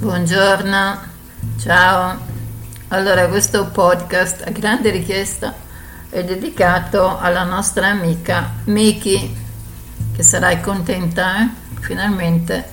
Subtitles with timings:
[0.00, 0.98] Buongiorno,
[1.58, 2.18] ciao.
[2.88, 5.54] Allora, questo podcast a grande richiesta
[6.08, 9.36] è dedicato alla nostra amica Miki,
[10.16, 11.48] che sarai contenta, eh?
[11.80, 12.64] Finalmente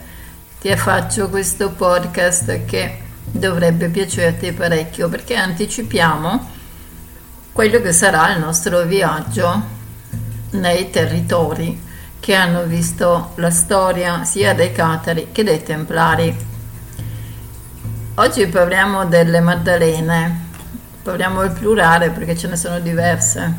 [0.62, 6.50] ti faccio questo podcast che dovrebbe piacerti parecchio perché anticipiamo
[7.52, 9.64] quello che sarà il nostro viaggio
[10.52, 11.84] nei territori
[12.21, 16.55] che hanno visto la storia sia dei Catari che dei Templari.
[18.20, 20.46] Oggi parliamo delle Maddalene,
[21.04, 23.54] parliamo il plurale perché ce ne sono diverse.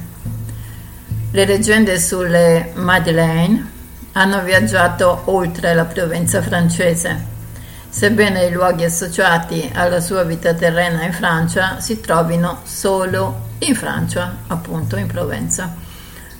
[1.30, 3.70] Le leggende sulle Madeleine
[4.14, 7.24] hanno viaggiato oltre la Provenza francese,
[7.88, 14.38] sebbene i luoghi associati alla sua vita terrena in Francia si trovino solo in Francia,
[14.48, 15.72] appunto in Provenza.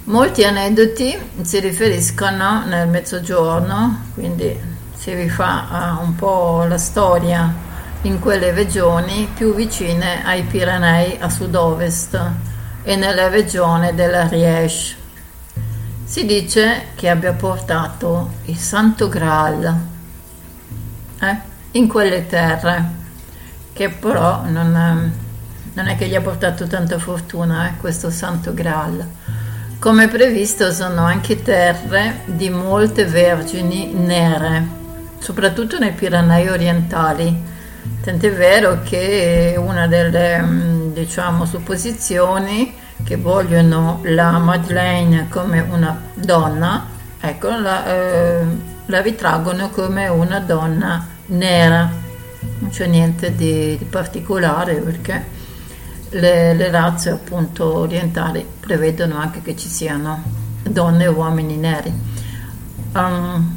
[0.06, 4.58] Molti aneddoti si riferiscono nel mezzogiorno, quindi
[4.96, 7.66] si rifà un po' la storia
[8.02, 12.20] in quelle regioni più vicine ai Pirenei a sud-ovest
[12.82, 14.96] e nella regione dell'Ariège.
[16.04, 19.80] Si dice che abbia portato il Santo Graal
[21.20, 21.36] eh,
[21.72, 22.84] in quelle terre,
[23.72, 25.12] che però non,
[25.72, 29.06] non, è che gli ha portato tanta fortuna eh, questo Santo Graal
[29.78, 34.66] come previsto sono anche terre di molte vergini nere,
[35.20, 37.56] soprattutto nei Pirenei orientali.
[38.02, 46.86] Tant'è vero che una delle mm, diciamo, supposizioni che vogliono la Madeleine come una donna,
[47.20, 48.46] ecco, la, eh,
[48.86, 51.90] la ritraggono come una donna nera.
[52.60, 55.36] Non c'è niente di, di particolare perché
[56.10, 60.22] le, le razze appunto orientali prevedono anche che ci siano
[60.62, 61.92] donne e uomini neri.
[62.94, 63.56] Um,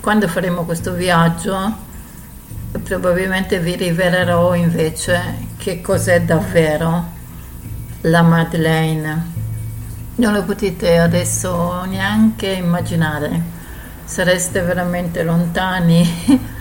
[0.00, 1.90] quando faremo questo viaggio
[2.80, 7.10] probabilmente vi rivelerò invece che cos'è davvero
[8.02, 9.30] la Madeleine.
[10.16, 13.40] Non lo potete adesso neanche immaginare,
[14.04, 16.06] sareste veramente lontani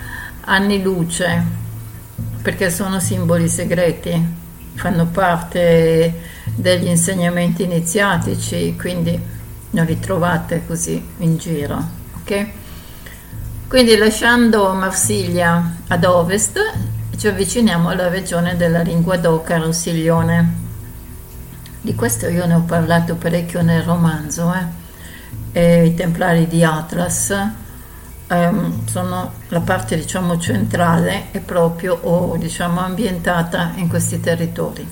[0.45, 1.59] anni luce
[2.41, 4.39] perché sono simboli segreti
[4.81, 6.13] fanno parte
[6.55, 9.19] degli insegnamenti iniziatici, quindi
[9.71, 11.83] non li trovate così in giro.
[12.15, 12.47] ok?
[13.71, 16.59] Quindi lasciando Marsiglia ad ovest
[17.15, 20.55] ci avviciniamo alla regione della Linguadoca-Rossiglione.
[21.79, 24.53] Di questo io ne ho parlato parecchio nel romanzo,
[25.53, 25.85] eh?
[25.85, 27.33] I Templari di Atlas
[28.27, 34.85] ehm, sono la parte diciamo centrale e proprio o diciamo ambientata in questi territori.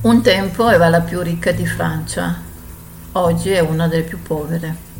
[0.00, 2.40] Un tempo era la più ricca di Francia,
[3.12, 4.91] oggi è una delle più povere.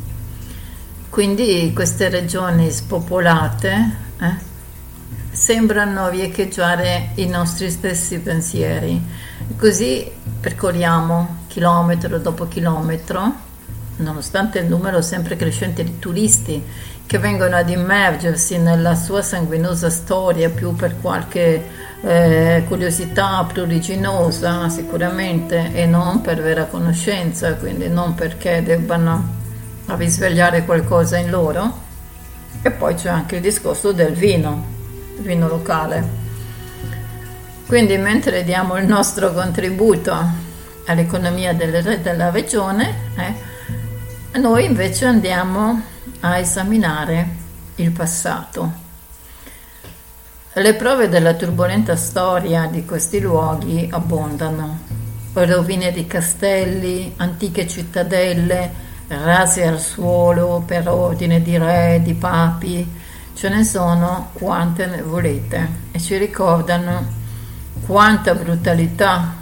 [1.13, 4.35] Quindi queste regioni spopolate eh,
[5.29, 8.99] sembrano riecheggiare i nostri stessi pensieri.
[9.55, 10.09] Così
[10.39, 13.31] percorriamo chilometro dopo chilometro,
[13.97, 16.63] nonostante il numero sempre crescente di turisti
[17.05, 21.63] che vengono ad immergersi nella sua sanguinosa storia più per qualche
[22.01, 29.41] eh, curiosità pruriginosa sicuramente e non per vera conoscenza, quindi non perché debbano
[29.87, 31.81] risvegliare qualcosa in loro.
[32.61, 34.65] E poi c'è anche il discorso del vino,
[35.19, 36.21] vino locale.
[37.65, 40.15] Quindi mentre diamo il nostro contributo
[40.85, 45.81] all'economia delle, della regione, eh, noi invece andiamo
[46.21, 47.27] a esaminare
[47.75, 48.81] il passato.
[50.53, 54.79] Le prove della turbolenta storia di questi luoghi abbondano.
[55.33, 58.71] Rovine di castelli, antiche cittadelle,
[59.17, 63.01] rase al suolo per ordine di re, di papi,
[63.33, 67.05] ce ne sono quante ne volete e ci ricordano
[67.85, 69.33] quanta brutalità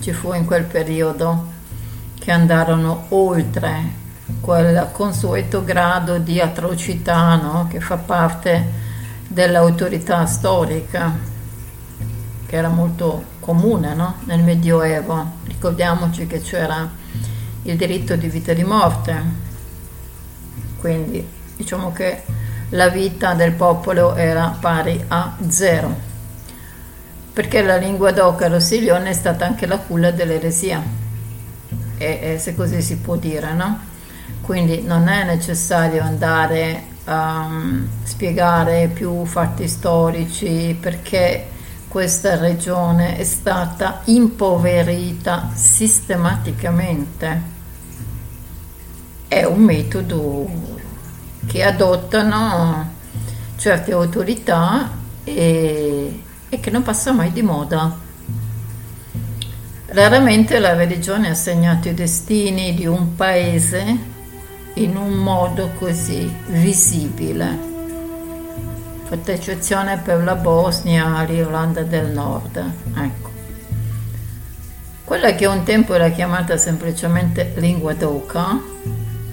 [0.00, 1.48] ci fu in quel periodo
[2.18, 3.98] che andarono oltre
[4.40, 7.66] quel consueto grado di atrocità no?
[7.68, 8.88] che fa parte
[9.26, 11.16] dell'autorità storica,
[12.46, 14.16] che era molto comune no?
[14.24, 15.38] nel Medioevo.
[15.46, 16.88] Ricordiamoci che c'era
[17.62, 19.22] il diritto di vita e di morte,
[20.78, 21.26] quindi
[21.56, 22.22] diciamo che
[22.70, 25.94] la vita del popolo era pari a zero,
[27.32, 30.82] perché la lingua d'oca rossiglione è stata anche la culla dell'eresia,
[31.98, 33.88] e, e se così si può dire, no?
[34.50, 41.46] quindi non è necessario andare a um, spiegare più fatti storici perché
[41.90, 47.42] questa regione è stata impoverita sistematicamente.
[49.26, 50.48] È un metodo
[51.46, 52.92] che adottano
[53.56, 54.88] certe autorità
[55.24, 57.98] e, e che non passa mai di moda.
[59.86, 63.98] Raramente la religione ha segnato i destini di un paese
[64.74, 67.69] in un modo così visibile,
[69.10, 72.64] fatta eccezione per la Bosnia, l'Irlanda del Nord.
[72.94, 73.30] Ecco.
[75.02, 78.60] Quella che un tempo era chiamata semplicemente lingua d'oca,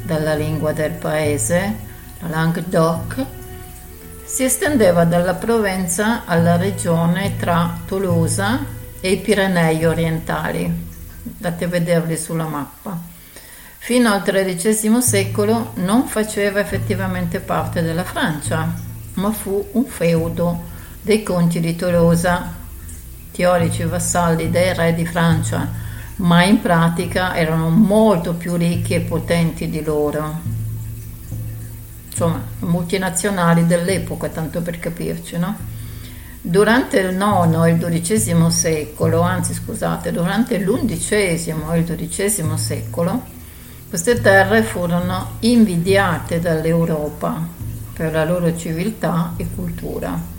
[0.01, 1.75] dalla lingua del paese,
[2.21, 3.23] la langue d'oc,
[4.25, 8.65] si estendeva dalla Provenza alla regione tra Tolosa
[8.99, 10.65] e i Pirenei orientali.
[11.35, 12.97] Andate a vederli sulla mappa.
[13.77, 18.85] Fino al XIII secolo non faceva effettivamente parte della Francia,
[19.17, 20.63] ma fu un feudo
[21.01, 22.53] dei conti di Tolosa
[23.31, 25.69] teorici vassalli dei re di Francia,
[26.17, 30.55] ma in pratica erano molto più ricchi e potenti di loro.
[32.09, 35.55] Insomma, multinazionali dell'epoca, tanto per capirci, no?
[36.41, 43.23] Durante il IX e il XII secolo, anzi scusate, durante l'undicesimo e il XII secolo,
[43.87, 47.56] queste terre furono invidiate dall'Europa
[47.97, 50.35] per la loro civiltà e cultura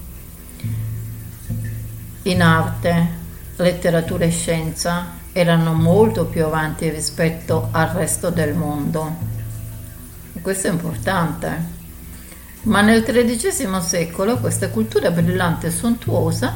[2.28, 3.08] in arte,
[3.56, 9.16] letteratura e scienza erano molto più avanti rispetto al resto del mondo.
[10.34, 11.76] E questo è importante.
[12.62, 16.54] Ma nel XIII secolo questa cultura brillante e sontuosa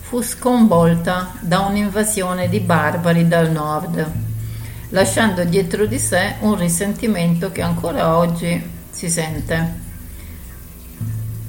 [0.00, 4.10] fu sconvolta da un'invasione di barbari dal nord,
[4.88, 9.81] lasciando dietro di sé un risentimento che ancora oggi si sente.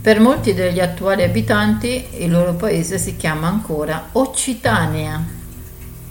[0.04, 5.24] Per molti degli attuali abitanti il loro paese si chiama ancora Occitania.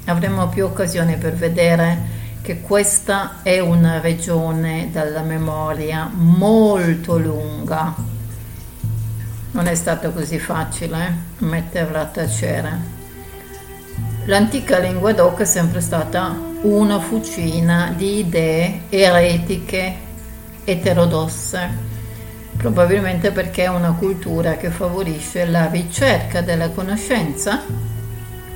[0.07, 1.99] Avremo più occasioni per vedere
[2.41, 7.95] che questa è una regione dalla memoria molto lunga.
[9.51, 12.81] Non è stato così facile eh, metterla a tacere.
[14.25, 19.97] L'antica lingua d'oc è sempre stata una fucina di idee eretiche
[20.65, 21.92] eterodosse
[22.63, 27.61] probabilmente perché è una cultura che favorisce la ricerca della conoscenza,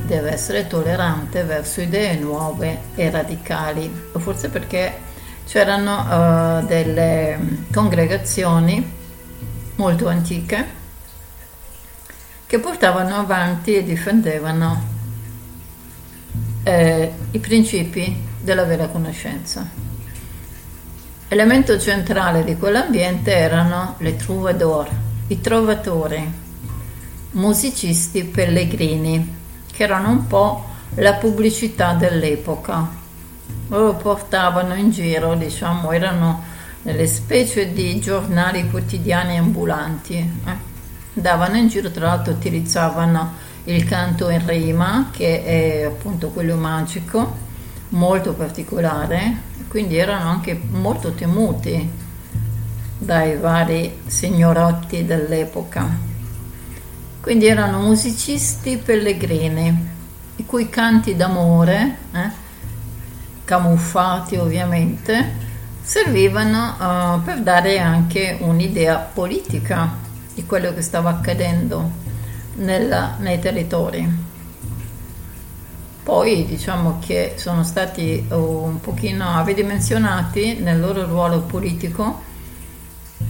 [0.07, 4.97] deve essere tollerante verso idee nuove e radicali, o forse perché
[5.45, 8.93] c'erano uh, delle congregazioni
[9.75, 10.85] molto antiche
[12.47, 14.85] che portavano avanti e difendevano
[16.63, 19.86] eh, i principi della vera conoscenza.
[21.29, 24.89] Elemento centrale di quell'ambiente erano le troubadour,
[25.27, 26.25] i trovatori,
[27.33, 29.35] musicisti pellegrini,
[29.73, 30.65] che erano un po'
[30.95, 32.89] la pubblicità dell'epoca.
[33.67, 36.45] Loro portavano in giro, diciamo, erano
[36.83, 40.15] delle specie di giornali quotidiani ambulanti.
[40.15, 40.55] Eh?
[41.13, 43.33] Davano in giro, tra l'altro utilizzavano
[43.65, 47.46] il canto in rima, che è appunto quello magico,
[47.91, 49.37] molto particolare,
[49.69, 52.05] quindi erano anche molto temuti
[52.99, 55.87] dai vari signorotti dell'epoca.
[57.21, 59.89] Quindi erano musicisti pellegrini,
[60.37, 62.31] i cui canti d'amore, eh,
[63.45, 65.45] camuffati ovviamente,
[65.83, 69.95] servivano uh, per dare anche un'idea politica
[70.35, 71.91] di quello che stava accadendo
[72.57, 74.26] nella, nei territori.
[76.07, 82.23] Poi diciamo che sono stati oh, un pochino avedimensionati nel loro ruolo politico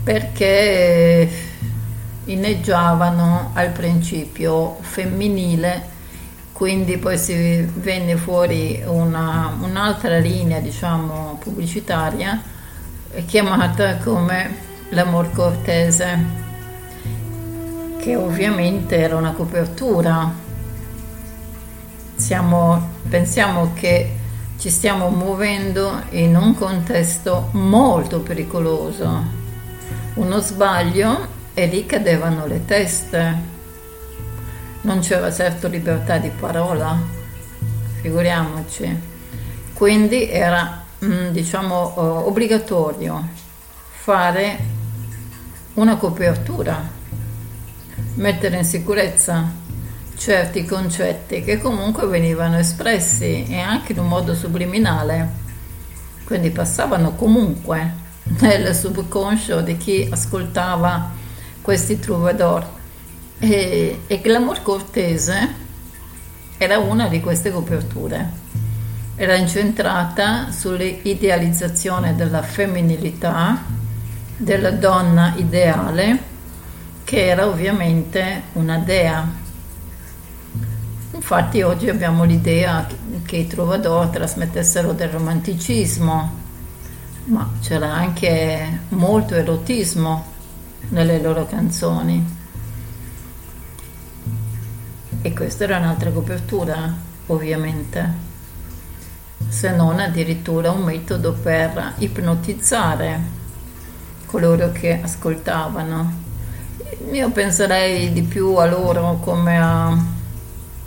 [0.05, 1.27] perché
[2.27, 5.89] inneggiavano al principio femminile,
[6.53, 12.43] quindi poi si venne fuori una, un'altra linea diciamo pubblicitaria
[13.25, 14.55] chiamata come
[14.91, 16.19] l'amor cortese,
[18.01, 20.45] che ovviamente era una copertura
[22.17, 24.17] siamo, pensiamo che
[24.59, 29.45] ci stiamo muovendo in un contesto molto pericoloso.
[30.15, 33.55] Uno sbaglio e lì cadevano le teste.
[34.81, 36.99] Non c'era certo libertà di parola,
[38.01, 39.15] figuriamoci.
[39.75, 43.29] Quindi era, mm, diciamo, obbligatorio
[43.91, 44.59] fare
[45.75, 46.83] una copertura,
[48.15, 49.65] mettere in sicurezza
[50.17, 55.45] certi concetti che comunque venivano espressi e anche in un modo subliminale,
[56.25, 58.05] quindi passavano comunque
[58.41, 61.13] nel subconscio di chi ascoltava
[61.61, 62.75] questi troubadour.
[63.39, 65.65] E, e l'amor cortese
[66.59, 68.45] era una di queste coperture.
[69.15, 73.63] Era incentrata sull'idealizzazione della femminilità,
[74.37, 76.35] della donna ideale
[77.05, 79.45] che era ovviamente una dea.
[81.17, 82.87] Infatti oggi abbiamo l'idea
[83.25, 86.39] che i Trovador trasmettessero del romanticismo,
[87.25, 90.25] ma c'era anche molto erotismo
[90.91, 92.37] nelle loro canzoni.
[95.23, 96.95] E questa era un'altra copertura,
[97.29, 98.25] ovviamente
[99.49, 103.21] se non addirittura un metodo per ipnotizzare
[104.27, 106.25] coloro che ascoltavano.
[107.11, 110.16] Io penserei di più a loro come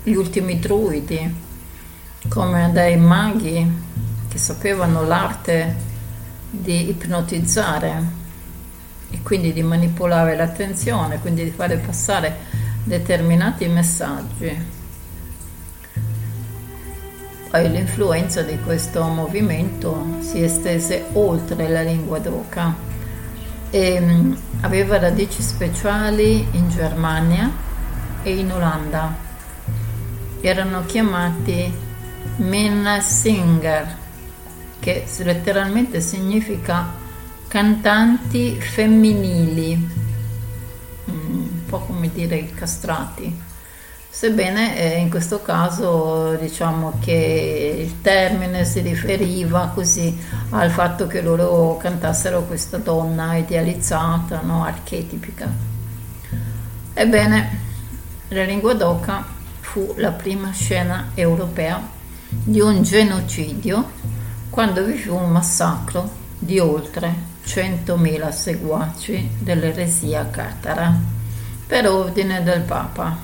[0.09, 1.35] agli ultimi druidi,
[2.27, 3.71] come dei maghi
[4.27, 5.75] che sapevano l'arte
[6.49, 8.17] di ipnotizzare
[9.11, 12.37] e quindi di manipolare l'attenzione, quindi di fare passare
[12.83, 14.77] determinati messaggi
[17.49, 22.75] poi l'influenza di questo movimento si estese oltre la lingua d'oca
[23.71, 27.51] e mm, aveva radici speciali in Germania
[28.21, 29.28] e in Olanda.
[30.41, 31.73] Erano chiamati
[33.01, 33.97] Singer,
[34.79, 36.93] che letteralmente significa
[37.47, 39.75] cantanti femminili,
[41.09, 43.47] mm, un po' come dire castrati
[44.11, 50.17] Sebbene eh, in questo caso diciamo che il termine si riferiva così
[50.49, 54.65] al fatto che loro cantassero questa donna idealizzata, no?
[54.65, 55.47] archetipica.
[56.93, 57.59] Ebbene,
[58.29, 59.25] la lingua d'oca
[59.71, 61.79] fu la prima scena europea
[62.27, 63.91] di un genocidio
[64.49, 66.09] quando vi fu un massacro
[66.39, 67.13] di oltre
[67.45, 70.91] 100.000 seguaci dell'eresia catara
[71.67, 73.15] per ordine del Papa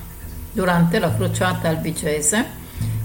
[0.52, 2.44] durante la crociata albicese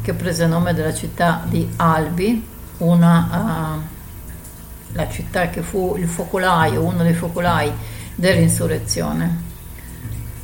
[0.04, 6.84] che prese nome dalla città di Albi, una, uh, la città che fu il focolaio,
[6.84, 7.72] uno dei focolai
[8.14, 9.50] dell'insurrezione.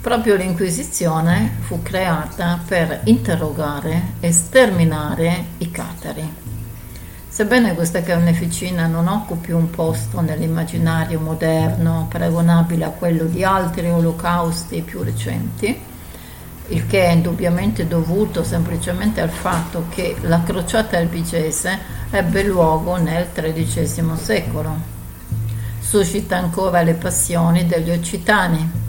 [0.07, 6.23] Proprio l'Inquisizione fu creata per interrogare e sterminare i catari.
[7.27, 14.81] Sebbene questa carneficina non occupi un posto nell'immaginario moderno paragonabile a quello di altri olocausti
[14.81, 15.77] più recenti,
[16.67, 21.77] il che è indubbiamente dovuto semplicemente al fatto che la crociata albigese
[22.11, 24.73] ebbe luogo nel XIII secolo.
[25.81, 28.85] Suscita ancora le passioni degli occitani.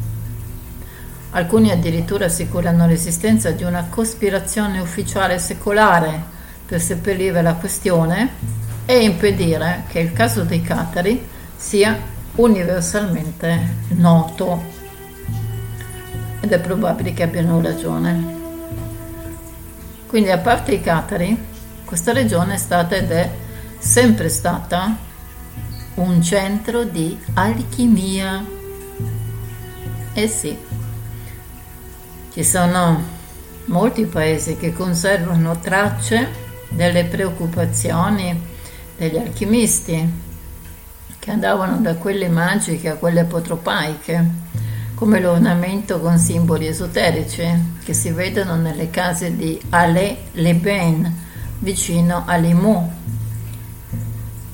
[1.30, 8.30] Alcuni addirittura assicurano l'esistenza di una cospirazione ufficiale secolare per seppellire la questione
[8.86, 11.22] e impedire che il caso dei Catari
[11.54, 11.98] sia
[12.36, 14.62] universalmente noto
[16.40, 18.36] ed è probabile che abbiano ragione.
[20.06, 21.36] Quindi a parte i Catari,
[21.84, 23.30] questa regione è stata ed è
[23.78, 24.96] sempre stata
[25.94, 28.42] un centro di alchimia.
[30.14, 30.56] Eh sì,
[32.38, 33.02] ci sono
[33.64, 36.28] molti paesi che conservano tracce
[36.68, 38.40] delle preoccupazioni
[38.96, 40.08] degli alchimisti
[41.18, 44.24] che andavano da quelle magiche a quelle apotropaiche
[44.94, 47.44] come l'ornamento con simboli esoterici
[47.82, 51.10] che si vedono nelle case di Alais-les-Bains
[51.58, 52.88] vicino a Limoux.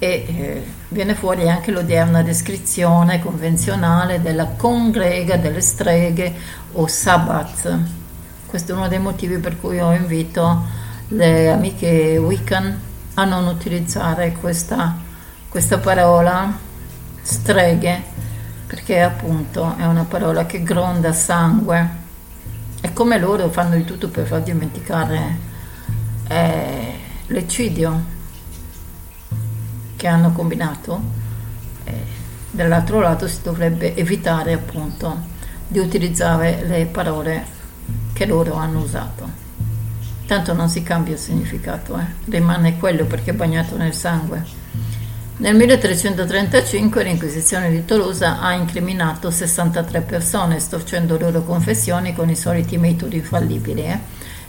[0.00, 6.34] e eh, viene fuori anche l'odierna descrizione convenzionale della congrega delle streghe
[6.72, 7.78] o sabbat.
[8.44, 10.64] Questo è uno dei motivi per cui ho invito
[11.08, 12.80] le amiche Wiccan
[13.14, 14.96] a non utilizzare questa,
[15.48, 16.58] questa parola
[17.22, 18.02] streghe
[18.74, 21.88] perché appunto è una parola che gronda sangue
[22.80, 25.38] e come loro fanno di tutto per far dimenticare
[26.26, 26.92] eh,
[27.26, 28.02] l'eccidio
[29.94, 31.00] che hanno combinato,
[31.84, 31.92] eh,
[32.50, 35.18] dall'altro lato si dovrebbe evitare appunto
[35.68, 37.46] di utilizzare le parole
[38.12, 39.30] che loro hanno usato.
[40.26, 42.06] Tanto non si cambia il significato, eh.
[42.24, 44.63] rimane quello perché è bagnato nel sangue.
[45.36, 52.78] Nel 1335 l'Inquisizione di Tolosa ha incriminato 63 persone, storcendo loro confessioni con i soliti
[52.78, 53.82] metodi infallibili.
[53.82, 53.98] Eh.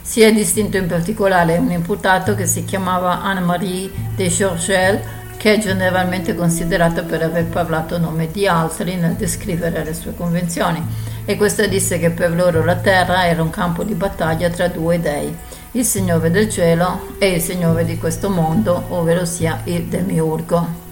[0.00, 5.00] Si è distinto in particolare un imputato che si chiamava Anne-Marie de Georgel,
[5.36, 10.14] che è generalmente considerata per aver parlato a nome di altri nel descrivere le sue
[10.14, 10.80] convenzioni,
[11.24, 15.00] e questa disse che per loro la terra era un campo di battaglia tra due
[15.00, 15.36] dei,
[15.76, 20.84] il Signore del cielo e il Signore di questo mondo, ovvero sia il Demiurgo.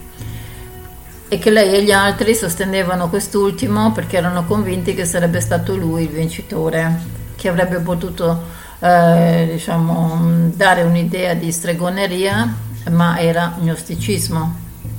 [1.28, 6.02] e che lei e gli altri sostenevano quest'ultimo perché erano convinti che sarebbe stato lui
[6.02, 7.00] il vincitore,
[7.34, 8.42] che avrebbe potuto
[8.78, 12.54] eh, diciamo, dare un'idea di stregoneria,
[12.90, 14.54] ma era gnosticismo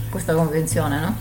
[0.09, 0.99] questa convenzione.
[0.99, 1.15] No?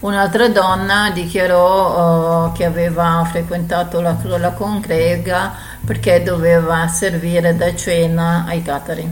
[0.00, 5.54] Un'altra donna dichiarò uh, che aveva frequentato la, la congrega
[5.84, 9.08] perché doveva servire da cena ai tatari,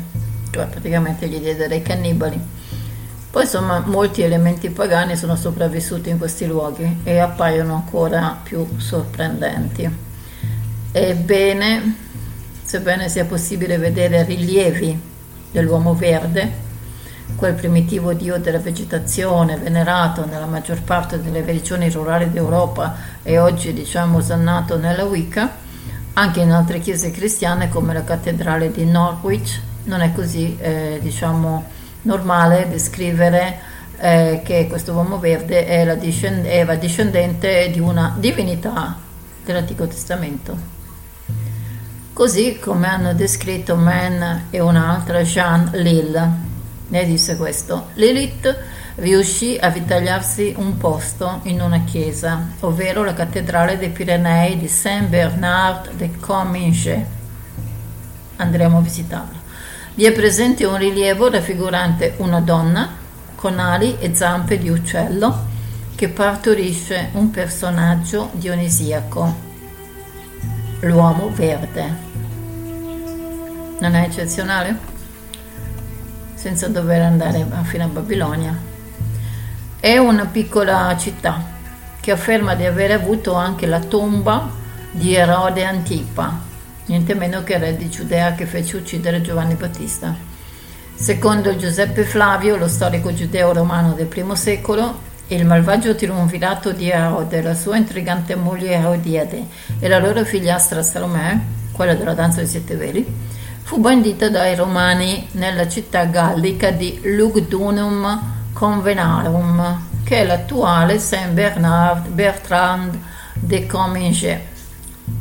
[0.50, 2.40] cioè praticamente gli diede dei cannibali.
[3.30, 9.88] Poi insomma molti elementi pagani sono sopravvissuti in questi luoghi e appaiono ancora più sorprendenti.
[10.92, 11.94] Ebbene,
[12.62, 15.00] sebbene sia possibile vedere rilievi
[15.52, 16.68] dell'uomo verde,
[17.36, 23.72] quel primitivo dio della vegetazione venerato nella maggior parte delle regioni rurali d'Europa e oggi
[23.72, 25.68] diciamo osannato nella Wicca,
[26.14, 31.64] anche in altre chiese cristiane come la cattedrale di Norwich, non è così eh, diciamo
[32.02, 33.58] normale descrivere
[33.98, 38.96] eh, che questo uomo verde è la, discend- la discendente di una divinità
[39.44, 40.78] dell'Antico Testamento.
[42.12, 46.48] Così come hanno descritto Man e un'altra Jean Lille.
[46.88, 47.88] Ne disse questo.
[47.94, 48.58] Lilith
[49.00, 55.92] riuscì a vitagliarsi un posto in una chiesa, ovvero la cattedrale dei Pirenei di Saint-Bernard
[55.92, 57.02] de Comminges.
[58.36, 59.38] Andremo a visitarla.
[59.94, 62.88] Vi è presente un rilievo raffigurante una donna
[63.34, 65.48] con ali e zampe di uccello
[65.94, 69.34] che partorisce un personaggio dionisiaco,
[70.80, 72.08] l'uomo verde.
[73.78, 74.78] Non è eccezionale?
[76.34, 78.69] Senza dover andare fino a Babilonia.
[79.80, 81.42] È una piccola città
[82.00, 84.50] che afferma di aver avuto anche la tomba
[84.90, 86.38] di Erode Antipa,
[86.84, 90.14] niente meno che re di Giudea che fece uccidere Giovanni Battista.
[90.94, 97.54] Secondo Giuseppe Flavio, lo storico giudeo-romano del I secolo, il malvagio triunvirato di Erode, la
[97.54, 99.46] sua intrigante moglie Erodiade
[99.78, 101.38] e la loro figliastra Salomè,
[101.72, 103.06] quella della danza dei sette veli,
[103.62, 112.08] fu bandita dai romani nella città gallica di Lugdunum Convenarum, che è l'attuale Saint Bernard
[112.08, 112.98] Bertrand
[113.34, 114.40] de Comminges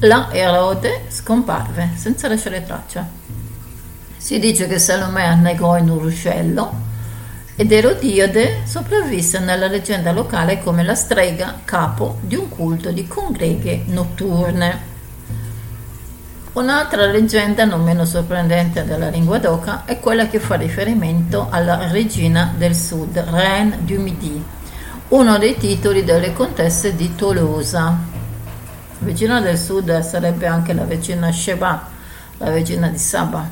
[0.02, 3.06] Là Erode scomparve senza lasciare traccia.
[4.16, 6.88] Si dice che Salomè annegò in un ruscello
[7.58, 13.84] ed Erodiade sopravvisse nella leggenda locale come la strega capo di un culto di congreghe
[13.88, 14.89] notturne.
[16.54, 22.54] Un'altra leggenda non meno sorprendente della lingua d'oca è quella che fa riferimento alla regina
[22.58, 24.44] del sud, Reine du Midi,
[25.10, 28.18] uno dei titoli delle contesse di Tolosa,
[29.02, 31.88] Regina del Sud sarebbe anche la regina Sheba,
[32.38, 33.50] la regina di Saba.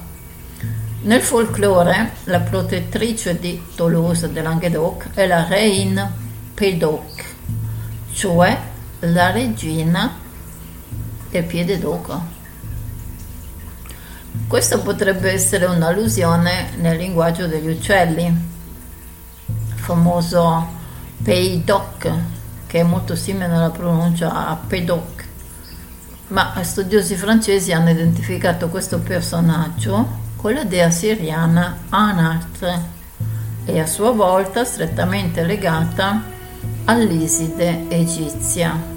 [1.03, 6.11] Nel folklore, la protettrice di Toulouse de Languedoc è la Reine
[6.53, 7.23] Pédoc,
[8.11, 8.59] cioè
[8.99, 10.17] la regina
[11.29, 12.36] del piede d'oca.
[14.45, 20.67] Questo potrebbe essere un'allusione nel linguaggio degli uccelli, il famoso
[21.23, 22.11] Peidoc,
[22.67, 25.25] che è molto simile nella pronuncia a Pédoc
[26.29, 32.79] ma studiosi francesi hanno identificato questo personaggio con la dea siriana Anart
[33.65, 36.21] e a sua volta strettamente legata
[36.85, 38.95] all'Iside egizia.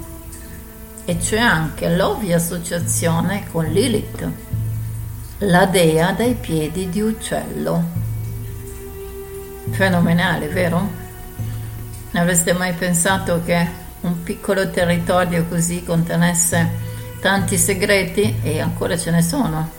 [1.03, 4.29] E c'è anche l'ovvia associazione con Lilith,
[5.43, 7.83] la dea dai piedi di uccello.
[9.71, 10.87] Fenomenale, vero?
[12.11, 13.67] Avreste mai pensato che
[14.01, 16.89] un piccolo territorio così contenesse
[17.21, 19.69] tanti segreti e ancora ce ne sono.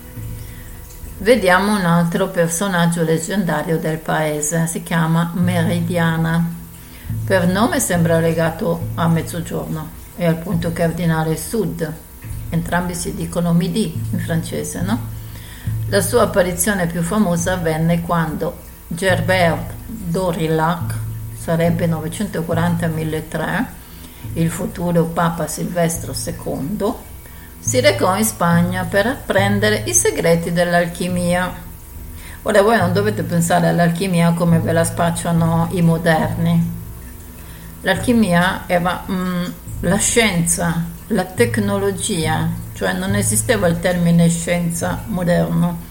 [1.19, 6.45] Vediamo un altro personaggio leggendario del paese, si chiama Meridiana.
[7.25, 11.93] Per nome sembra legato a mezzogiorno e al punto cardinale sud.
[12.49, 15.21] Entrambi si dicono midi in francese, no?
[15.93, 20.95] La sua apparizione più famosa avvenne quando Gerbert d'Aurillac,
[21.39, 23.65] sarebbe 940-1003,
[24.33, 26.95] il futuro Papa Silvestro II,
[27.59, 31.53] si recò in Spagna per apprendere i segreti dell'alchimia.
[32.41, 36.73] Ora voi non dovete pensare all'alchimia come ve la spacciano i moderni.
[37.83, 39.45] L'alchimia era mm,
[39.81, 45.83] la scienza, la tecnologia, cioè non esisteva il termine scienza moderno.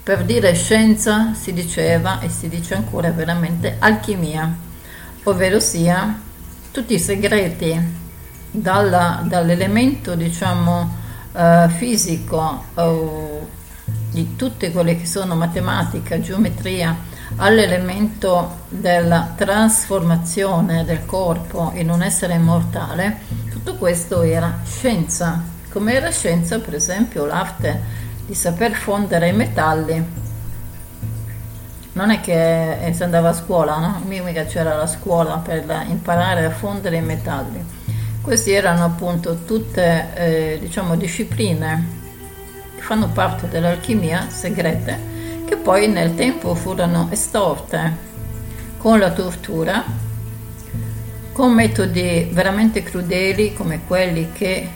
[0.00, 4.54] Per dire scienza si diceva e si dice ancora veramente alchimia,
[5.24, 6.16] ovvero sia
[6.70, 7.76] tutti i segreti
[8.48, 10.96] dalla, dall'elemento diciamo
[11.32, 13.48] uh, fisico uh,
[14.12, 16.96] di tutte quelle che sono matematica, geometria,
[17.38, 23.18] all'elemento della trasformazione del corpo in un essere immortale,
[23.50, 27.80] tutto questo era scienza, come era scienza per esempio l'arte
[28.26, 30.24] di saper fondere i metalli.
[31.92, 34.02] Non è che si andava a scuola, no?
[34.04, 37.64] Mica c'era la scuola per imparare a fondere i metalli.
[38.20, 41.86] Queste erano appunto tutte eh, diciamo, discipline
[42.74, 45.14] che fanno parte dell'alchimia segrete
[45.46, 48.04] che poi nel tempo furono estorte
[48.78, 49.84] con la tortura,
[51.32, 54.68] con metodi veramente crudeli come quelli che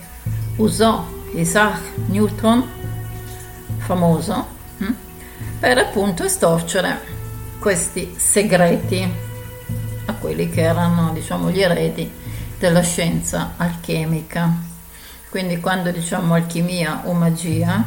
[0.61, 2.69] usò Isaac Newton,
[3.79, 4.47] famoso,
[4.79, 4.95] hm,
[5.59, 7.01] per appunto estorcere
[7.59, 9.11] questi segreti
[10.07, 12.11] a quelli che erano diciamo gli eredi
[12.59, 14.69] della scienza alchemica.
[15.31, 17.83] Quindi quando diciamo alchimia o magia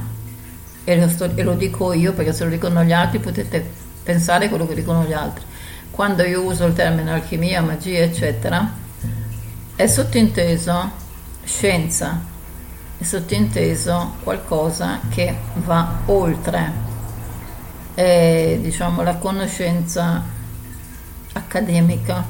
[0.83, 3.65] e lo, sto, e lo dico io perché se lo dicono gli altri potete
[4.03, 5.43] pensare quello che dicono gli altri.
[5.91, 8.67] Quando io uso il termine alchimia, magia, eccetera,
[9.75, 10.91] è sottinteso
[11.43, 12.31] scienza,
[13.03, 16.71] è sottinteso qualcosa che va oltre
[17.93, 20.23] è, diciamo, la conoscenza
[21.33, 22.25] accademica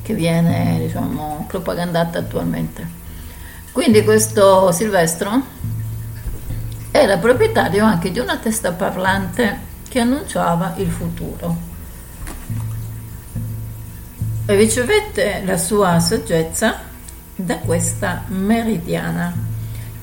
[0.00, 3.00] che viene diciamo, propagandata attualmente.
[3.70, 5.42] Quindi questo Silvestro
[6.90, 11.70] era proprietario anche di una testa parlante che annunciava il futuro.
[14.46, 16.80] E ricevette la sua saggezza
[17.36, 19.50] da questa meridiana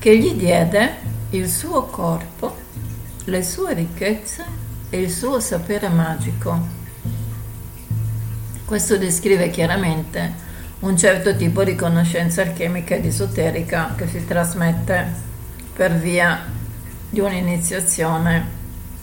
[0.00, 0.94] che gli diede
[1.30, 2.56] il suo corpo,
[3.24, 4.42] le sue ricchezze
[4.88, 6.58] e il suo sapere magico.
[8.64, 10.48] Questo descrive chiaramente
[10.80, 15.06] un certo tipo di conoscenza alchemica ed esoterica che si trasmette
[15.74, 16.46] per via
[17.10, 18.46] di un'iniziazione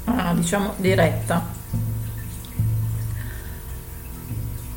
[0.03, 1.45] eh, diciamo diretta.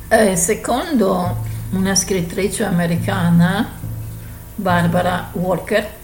[0.07, 1.37] E secondo
[1.71, 3.71] una scrittrice americana,
[4.53, 5.99] Barbara Walker,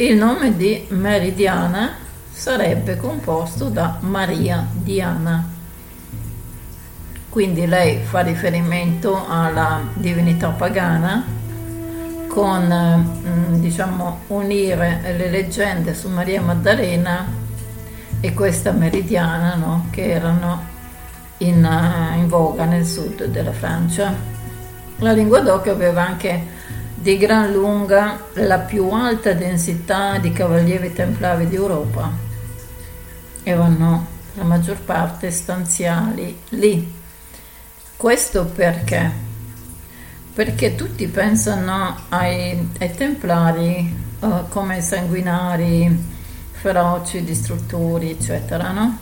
[0.00, 1.96] il nome di Meridiana
[2.30, 5.44] sarebbe composto da Maria Diana.
[7.28, 11.24] Quindi lei fa riferimento alla divinità pagana
[12.28, 17.26] con mm, diciamo, unire le leggende su Maria Maddalena
[18.20, 19.86] e questa meridiana no?
[19.90, 20.64] che erano
[21.38, 24.14] in, eh, in, voga nel sud della Francia.
[24.98, 26.56] La lingua d'oca aveva anche
[27.00, 32.10] di gran lunga la più alta densità di cavalieri templari d'Europa.
[33.42, 36.96] Erano la maggior parte stanziali lì.
[37.96, 39.26] Questo perché?
[40.38, 45.92] perché tutti pensano ai, ai templari uh, come sanguinari,
[46.52, 48.98] feroci, distruttori, eccetera, no?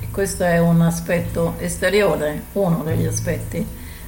[0.00, 3.62] E questo è un aspetto esteriore, uno degli aspetti,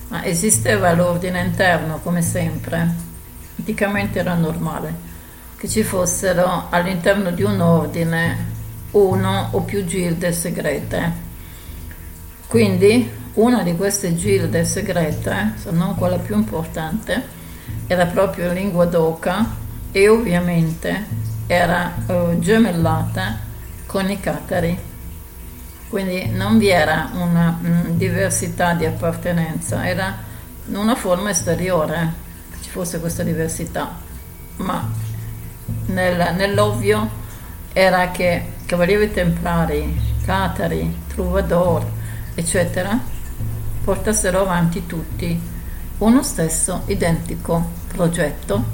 [0.08, 3.11] ma esisteva l'ordine interno come sempre.
[3.62, 4.92] Anticamente era normale
[5.56, 8.36] che ci fossero all'interno di un ordine
[8.90, 11.12] uno o più gilde segrete.
[12.48, 17.22] Quindi una di queste gilde segrete, se non quella più importante,
[17.86, 19.46] era proprio Lingua d'Oca
[19.92, 21.06] e ovviamente
[21.46, 23.38] era uh, gemellata
[23.86, 24.76] con i catari.
[25.88, 30.18] Quindi non vi era una mh, mm, diversità di appartenenza, era
[30.66, 32.30] una forma esteriore
[32.72, 33.94] fosse questa diversità,
[34.56, 34.90] ma
[35.88, 37.06] nel, nell'ovvio
[37.74, 41.86] era che cavalieri templari, catari, troubadour,
[42.34, 42.98] eccetera,
[43.84, 45.38] portassero avanti tutti
[45.98, 48.64] uno stesso identico progetto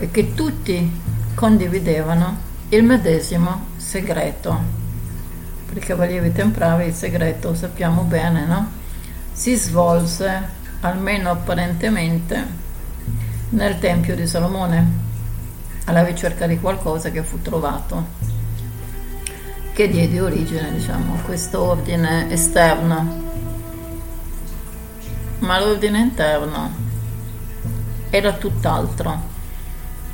[0.00, 1.00] e che tutti
[1.34, 2.36] condividevano
[2.70, 4.82] il medesimo segreto.
[5.68, 8.68] Per i Cavalieri Templari il segreto, sappiamo bene, no?
[9.32, 10.42] Si svolse,
[10.80, 12.62] almeno apparentemente,
[13.54, 15.02] nel Tempio di Salomone,
[15.86, 18.06] alla ricerca di qualcosa che fu trovato,
[19.72, 23.24] che diede origine, diciamo, a questo ordine esterno
[25.44, 26.70] ma l'ordine interno
[28.10, 29.32] era tutt'altro.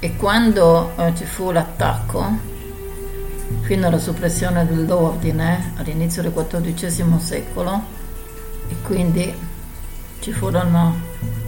[0.00, 2.48] E quando eh, ci fu l'attacco,
[3.60, 7.82] fino alla soppressione dell'ordine all'inizio del XIV secolo,
[8.68, 9.32] e quindi
[10.20, 10.96] ci furono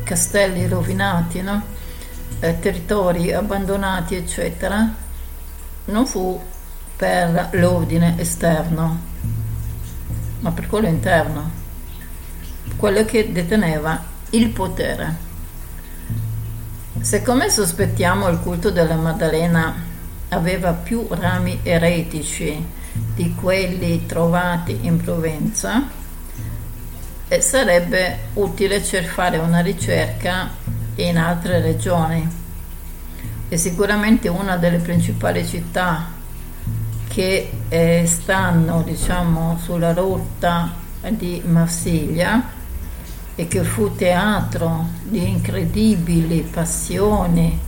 [0.05, 1.72] castelli rovinati, no?
[2.43, 4.93] Eh, territori abbandonati, eccetera,
[5.85, 6.43] non fu
[6.97, 9.01] per l'ordine esterno,
[10.41, 11.61] ma per quello interno
[12.77, 15.31] quello che deteneva il potere.
[17.01, 19.75] Siccome sospettiamo il culto della Maddalena
[20.31, 22.65] aveva più rami eretici
[23.15, 26.01] di quelli trovati in Provenza,
[27.29, 30.51] e sarebbe utile fare una ricerca
[30.97, 32.41] in altre regioni.
[33.49, 36.21] E sicuramente una delle principali città
[37.09, 40.73] che eh, stanno diciamo, sulla rotta
[41.11, 42.43] di Marsiglia
[43.35, 47.59] e che fu teatro di incredibili passioni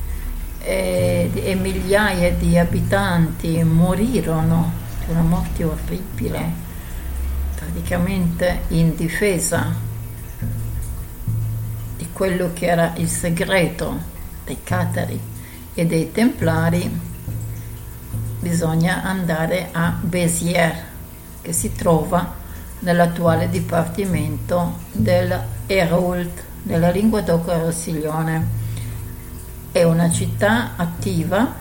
[0.61, 4.73] e, eh, e migliaia di abitanti morirono
[5.05, 6.53] di una morte orribile,
[7.57, 9.94] praticamente in difesa di
[12.15, 13.99] quello che era il segreto
[14.45, 15.21] dei catari
[15.75, 17.13] e dei templari
[18.39, 20.79] bisogna andare a Béziers,
[21.43, 22.35] che si trova
[22.81, 28.47] nell'attuale dipartimento del Hérault, nella lingua Languedoc-Rossiglione.
[29.73, 31.55] È una città attiva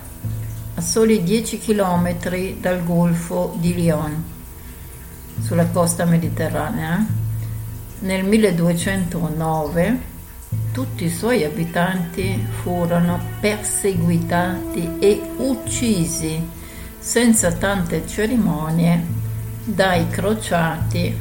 [0.75, 4.23] a soli 10 km dal golfo di Lyon,
[5.41, 7.03] sulla costa mediterranea.
[7.99, 10.11] Nel 1209
[10.73, 16.49] tutti i suoi abitanti furono perseguitati e uccisi
[16.97, 19.05] senza tante cerimonie
[19.63, 21.15] dai crociati,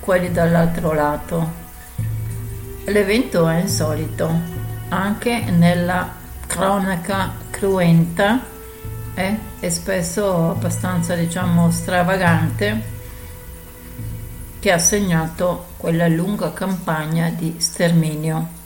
[0.00, 1.66] quelli dall'altro lato.
[2.86, 4.30] L'evento è insolito
[4.88, 6.10] anche nella
[6.46, 8.40] cronaca cruenta
[9.12, 12.96] eh, e spesso abbastanza diciamo stravagante
[14.58, 18.57] che ha segnato quella lunga campagna di sterminio.